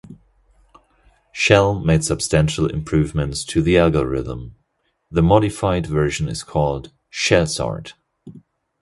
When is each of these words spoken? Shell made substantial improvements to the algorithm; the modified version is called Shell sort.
Shell 1.31 1.79
made 1.81 2.03
substantial 2.03 2.65
improvements 2.65 3.43
to 3.45 3.61
the 3.61 3.77
algorithm; 3.77 4.55
the 5.11 5.21
modified 5.21 5.85
version 5.85 6.27
is 6.27 6.41
called 6.41 6.91
Shell 7.11 7.45
sort. 7.45 7.93